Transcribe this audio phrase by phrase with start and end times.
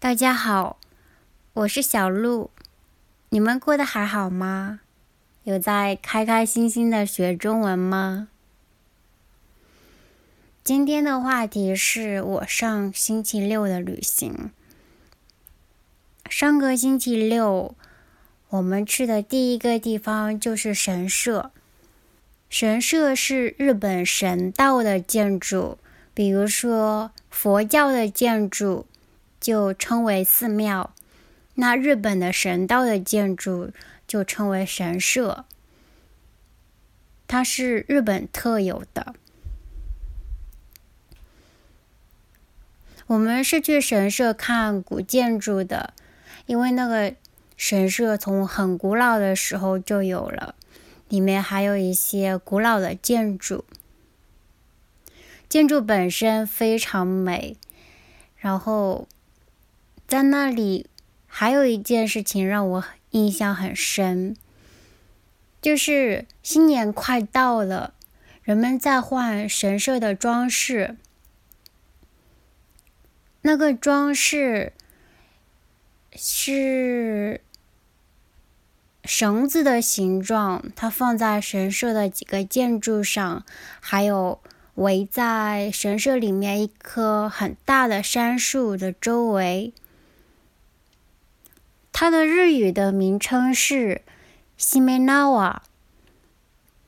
[0.00, 0.78] 大家好，
[1.54, 2.52] 我是小鹿，
[3.30, 4.78] 你们过得还好吗？
[5.42, 8.28] 有在开开心心的学中文吗？
[10.62, 14.52] 今天的话题是我上星期六的旅行。
[16.30, 17.74] 上个星期六，
[18.50, 21.50] 我们去的第一个地方就是神社。
[22.48, 25.76] 神社是日本神道的建筑，
[26.14, 28.86] 比如说佛教的建筑
[29.40, 30.94] 就称为寺庙，
[31.54, 33.70] 那日本的神道的建筑
[34.06, 35.44] 就称为神社，
[37.26, 39.14] 它是日本特有的。
[43.06, 45.94] 我们是去神社看古建筑的，
[46.46, 47.14] 因为那个
[47.56, 50.54] 神社从很古老的时候就有了，
[51.08, 53.64] 里面还有一些古老的建筑，
[55.48, 57.56] 建筑本身非常美。
[58.36, 59.08] 然后
[60.08, 60.86] 在那里
[61.26, 64.34] 还有一件事情让我印象很深，
[65.60, 67.92] 就是新年快到了，
[68.42, 70.96] 人们在换神社的装饰。
[73.42, 74.72] 那个装饰
[76.16, 77.42] 是
[79.04, 83.44] 绳子的形状，它放在神社的几个建筑上，
[83.78, 84.40] 还有
[84.76, 89.74] 围在神社里面一棵很大的杉树的周围。
[92.00, 94.02] 它的日语的名称是
[94.56, 95.64] 西梅纳瓦，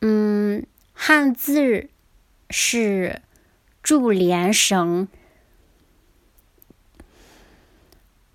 [0.03, 1.89] 嗯，汉字
[2.48, 3.20] 是
[3.83, 5.08] 柱连绳。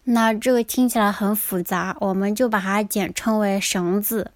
[0.03, 4.31] 那这个听起来很复杂，我们就把它简称为绳子。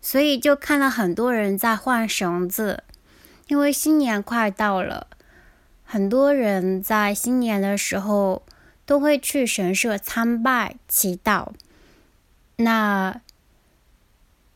[0.00, 2.84] 所以就看到很多人在换绳子，
[3.48, 5.08] 因为新年快到了，
[5.82, 8.44] 很多人在新年的时候
[8.86, 11.52] 都会去神社参拜祈祷。
[12.56, 13.20] 那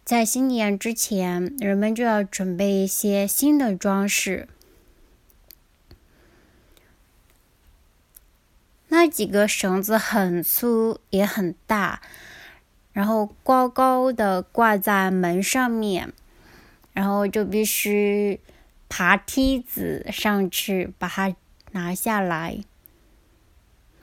[0.05, 4.49] 在新年之前，人们就要准备一些新的装饰。
[8.89, 12.01] 那几个绳子很粗也很大，
[12.95, 16.13] 然后高高的挂在门上面，
[16.95, 18.41] 然后就必须
[18.89, 21.37] 爬梯子上去把它
[21.73, 22.65] 拿下来，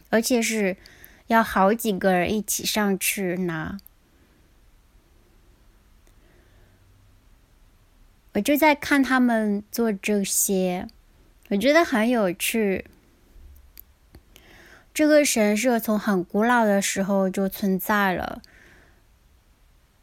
[0.10, 0.78] 而且是
[1.28, 3.78] 要好几个人一起上去拿。
[8.34, 10.88] 我就在看他们做这些，
[11.50, 12.86] 我觉得很有趣。
[14.94, 18.42] 这个神社从很古老的时候就存在了，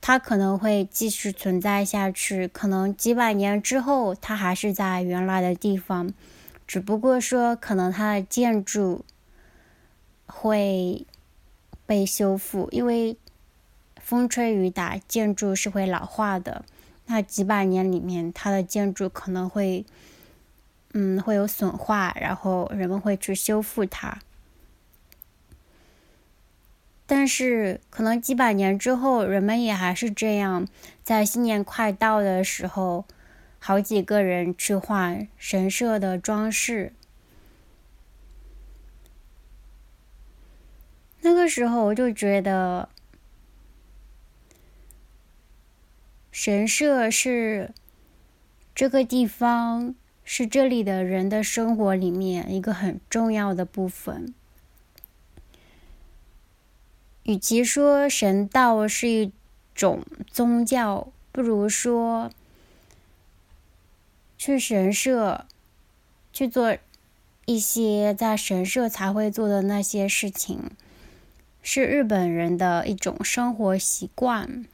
[0.00, 6.12] 它可能会继续存在下去，可能几百年之后它还是在原来的地方，
[6.66, 9.04] 只不过说可能它的建筑
[10.26, 11.06] 会
[11.86, 13.16] 被修复，因为
[14.00, 16.64] 风吹雨打，建筑是会老化的。
[17.06, 19.84] 那几百年里面，它的建筑可能会，
[20.92, 24.18] 嗯，会有损坏，然后人们会去修复它。
[27.04, 30.66] 但是，可能几百年之后，人们也还是这样，
[31.02, 33.04] 在新年快到的时候，
[33.58, 36.94] 好几个人去换神社的装饰。
[41.22, 42.88] 那个时候，我就觉得，
[46.32, 47.70] 神社是
[48.74, 49.94] 这个地方，
[50.24, 54.34] 是这里的人的生活里面一个很重要的部分。
[57.22, 59.30] 与其说神道是一
[59.76, 62.32] 种宗教，不如说
[64.36, 65.46] 去神社
[66.32, 66.76] 去做
[67.46, 70.72] 一些在神社才会做的那些事情，
[71.62, 74.66] 是日本人的一种生活习惯。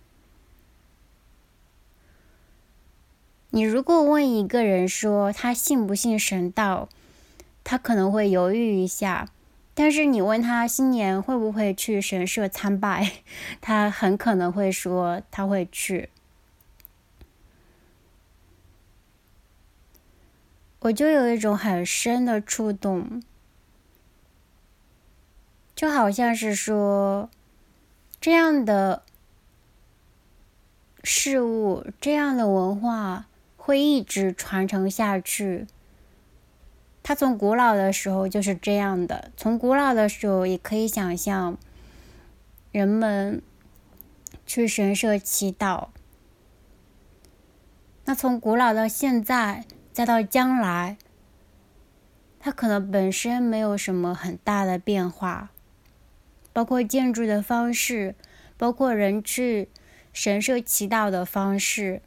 [3.50, 6.88] 你如果问一个人说他信不信神道，
[7.62, 9.28] 他可能会犹豫一下。
[9.74, 13.12] 但是你问他新年会不会去神社参拜，
[13.62, 16.08] 他很可能会说他会去。
[20.80, 23.22] 我就有一种很深的触动，
[25.78, 27.30] 就好像是说
[28.20, 29.04] 这样的
[31.04, 33.26] 事物、这样的文化
[33.56, 35.68] 会一直传承下去。
[37.04, 41.56] 它从古老的时候就是这样的，从古老的时候也可以想象，
[42.72, 43.40] 人们
[44.44, 45.90] 去神社祈祷。
[48.06, 50.96] 那从古老到现在，再到将来，
[52.40, 55.50] 它可能本身没有什么很大的变化，
[56.58, 58.16] 包括建筑的方式，
[58.56, 59.68] 包括人去
[60.12, 62.02] 神社祈祷的方式，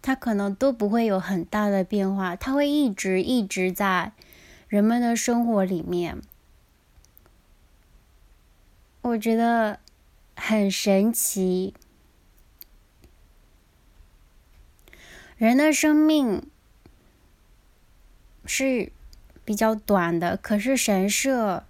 [0.00, 4.12] 它可能都不会有很大的变化，它会一直一直在
[4.68, 6.22] 人们的生活里面。
[9.00, 9.80] 我觉得
[10.36, 11.74] 很神奇，
[15.36, 16.48] 人的生命。
[18.46, 18.92] 是
[19.48, 21.64] 比较短的，可是神社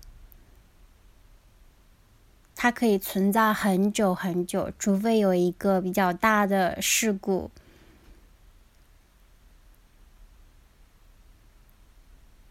[2.57, 7.53] 它可以存在很久很久，除非有一个比较大的事故。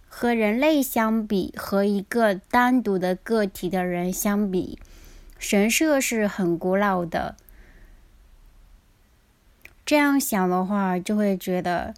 [0.07, 4.79] 和人类相比，和一个单独的个体的人相比，
[5.37, 7.35] 神社是很古老的。
[9.85, 11.93] 这样想的话，就会觉得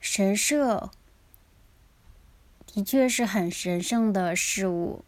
[0.00, 0.90] 神社。
[2.74, 5.04] 的确是很神圣的事物。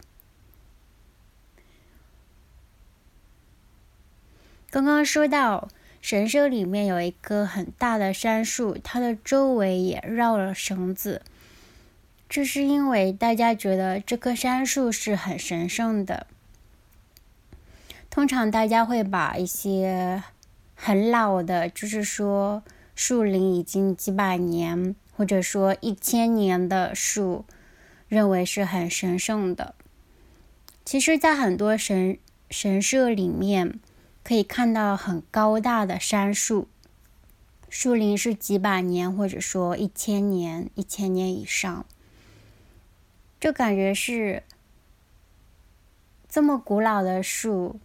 [4.68, 5.70] 刚刚说到
[6.02, 11.22] 神社里面有一棵很大的杉树，它的周围也绕了绳子，
[12.28, 16.26] 这是因为大家觉得这棵杉树是很神圣的。
[18.10, 20.22] 通常大家会把一些
[20.74, 22.62] 很老的，就是说
[22.94, 24.94] 树龄已经几百年。
[25.16, 27.44] 或者说一千年的树，
[28.14, 29.74] 认为是很神圣的。
[30.84, 32.16] 其实，在很多神
[32.48, 33.80] 神社里面，
[34.22, 36.68] 可以看到很高大的杉树，
[37.68, 41.84] 树龄是几百年，或者说一千年、一千年以上。
[43.40, 44.44] 就感觉是
[46.28, 47.80] 这么古老的树，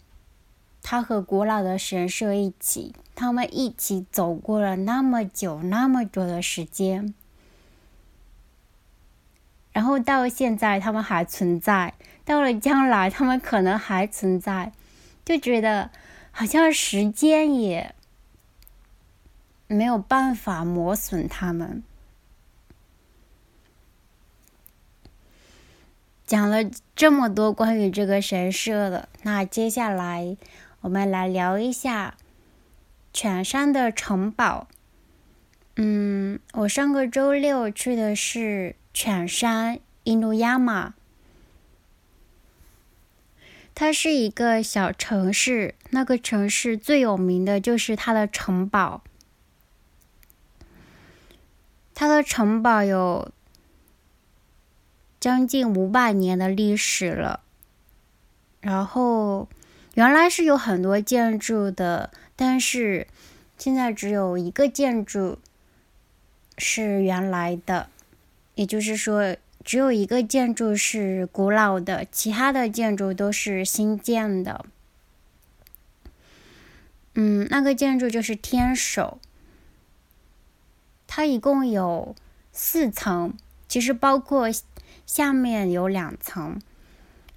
[0.83, 7.13] 它和古老的神社一起，他们一起走过了那么久、那么久的时间。
[9.79, 11.93] 然后到现在，他们还存在；
[12.25, 14.73] 到了将来，他们可能还存在，
[15.23, 15.89] 就觉得
[16.31, 17.95] 好像时间也
[19.67, 21.81] 没有办法磨损他们。
[26.25, 30.35] 讲了这么多关于这个神社的，那接下来
[30.81, 32.15] 我们来聊一下
[33.13, 34.67] 犬山的城堡。
[35.77, 38.75] 嗯，我上个周六去的是。
[38.93, 40.93] 犬山印度亚马，
[43.73, 45.75] 它是一个小城市。
[45.91, 49.01] 那个城市最有名的就是它的城堡。
[51.93, 53.31] 它的城堡有
[55.19, 57.41] 将近五百年的历史了。
[58.61, 59.47] 然后
[59.93, 63.07] 原来是有很多建筑的，但是
[63.57, 65.39] 现在只有一个建筑
[66.57, 67.89] 是原来的。
[68.59, 74.65] 也就是说，只有一个建筑是古老的，其他的建筑都是新建的。
[77.13, 79.21] 嗯，那个建筑就是天守，
[81.07, 82.13] 它一共有
[82.51, 83.33] 四层，
[83.69, 84.49] 其实包括
[85.05, 86.59] 下面有两层，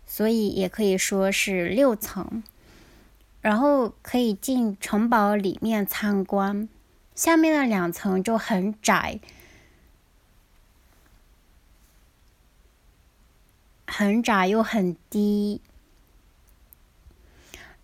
[0.04, 2.42] 所以也可以说是六层。
[3.40, 6.68] 然后可以进城堡里面参观，
[7.14, 9.20] 下面的两层就很窄。
[13.94, 15.60] 很窄又很低，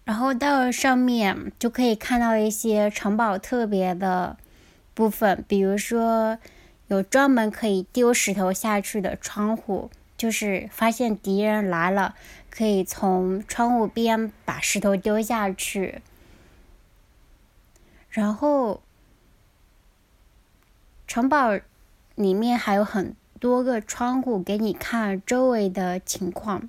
[0.04, 4.38] 然后到了上面就可以看到一些城堡特别的
[4.94, 6.38] 部分，比如说
[6.87, 12.14] 有专门可以丢石头下去的窗户，就是发现敌人来了，
[12.49, 16.00] 可以从窗户边把石头丢下去。
[18.09, 18.80] 然后
[21.06, 21.61] 城堡
[22.14, 23.14] 里面还有很。
[23.40, 26.68] 多个窗户给你看周围的情况。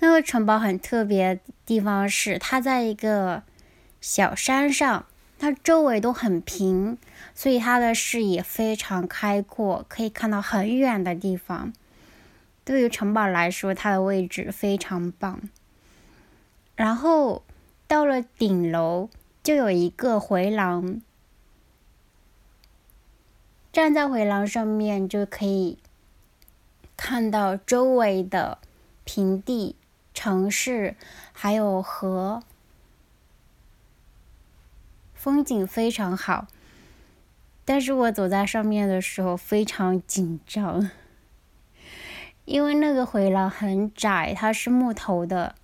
[0.00, 3.42] 那个城堡很特别地方是，它在一个
[4.00, 5.06] 小山上，
[5.38, 6.96] 它周围都很平，
[7.34, 11.72] 所以它的视野非常开阔，可以看到很远的地方。
[12.64, 15.40] 对于城堡来说，它的位置非常棒。
[16.76, 17.42] 然后
[17.88, 19.08] 到了顶楼，
[19.42, 21.00] 就有一个回廊。
[23.72, 25.78] 站在回廊上面就可以
[26.96, 28.58] 看到周围的
[29.04, 29.76] 平地、
[30.12, 30.96] 城市，
[31.32, 32.42] 还有河，
[35.14, 36.48] 风景非常好。
[37.64, 40.90] 但是我走在上面的时候非常紧张，
[42.46, 45.54] 因为那个回廊很窄，它是木头的，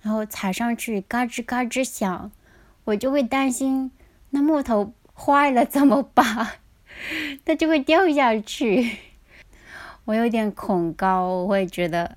[0.00, 2.30] 然后踩上去嘎吱嘎吱响，
[2.84, 3.90] 我就会担心
[4.30, 6.60] 那木头坏了怎么办。
[7.44, 8.98] 它就会掉下去。
[10.06, 12.16] 我有点恐高，我会觉得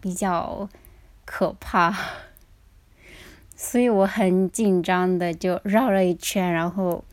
[0.00, 0.68] 比较
[1.24, 1.94] 可怕，
[3.54, 7.04] 所以我很紧张的就绕了一圈，然后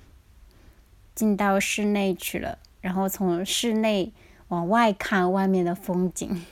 [1.13, 4.11] 进到室内去了，然后从室内
[4.47, 6.43] 往外看外面的风景。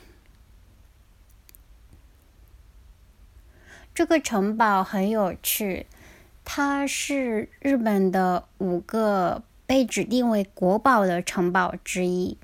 [3.94, 5.86] 这个城堡很有趣，
[6.44, 12.36] 它是日本的五个被指定为国宝的城堡之一。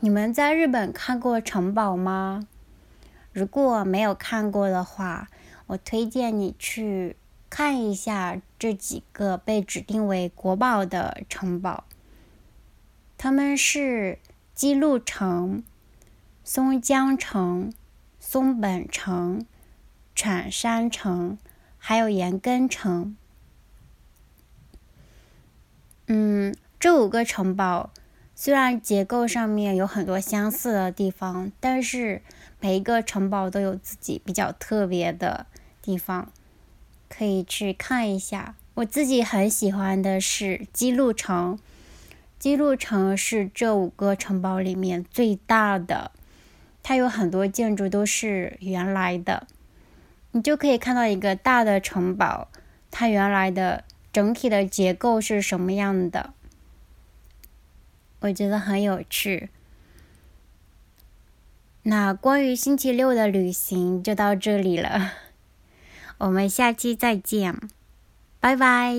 [0.00, 2.46] 你们在日本看过城堡吗？
[3.32, 5.28] 如果没有看过的话，
[5.68, 7.16] 我推荐你去
[7.48, 11.84] 看一下这几个被指定为国宝的城堡。
[13.16, 14.18] 他们是
[14.54, 15.62] 姬路城、
[16.42, 17.72] 松江城、
[18.18, 19.46] 松本城、
[20.14, 21.38] 犬山城，
[21.78, 23.16] 还有岩根城。
[26.12, 27.90] 嗯，这五个城堡。
[28.34, 32.20] 虽然结构上面有很多相似的地方，但是
[32.58, 35.46] 每一个城堡都有自己比较特别的
[35.80, 36.32] 地方，
[37.08, 38.56] 可以去看一下。
[38.74, 41.56] 我自己很喜欢的是姬路城，
[42.40, 46.10] 姬路城是这五个城堡里面最大的，
[46.82, 49.46] 它有很多建筑都是原来的，
[50.32, 52.48] 你就可以看到一个大的城堡，
[52.90, 56.34] 它原来的整体的结构是什么样的。
[58.20, 59.50] 我觉得很有趣。
[61.84, 65.12] 那关于星期六的旅行就到这里了，
[66.18, 67.58] 我们下期再见，
[68.38, 68.94] 拜拜。